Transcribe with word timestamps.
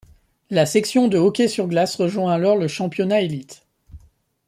La 0.49 0.65
section 0.65 1.07
de 1.07 1.19
hockey 1.19 1.47
sur 1.47 1.67
glace 1.67 1.95
rejoint 1.95 2.33
alors 2.33 2.57
le 2.57 2.67
Championnat 2.67 3.21
élite. 3.21 3.67